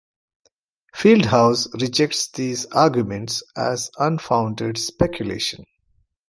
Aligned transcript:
Fieldhouse 0.95 1.69
rejects 1.79 2.29
these 2.29 2.65
arguments 2.71 3.43
as 3.55 3.91
unfounded 3.99 4.79
speculation. 4.79 5.63